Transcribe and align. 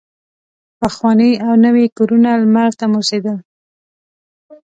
پخواني 0.79 1.31
او 1.45 1.53
نوي 1.65 1.85
کورونه 1.97 2.31
لمر 2.41 2.71
ته 2.79 2.85
موسېدل. 2.93 3.37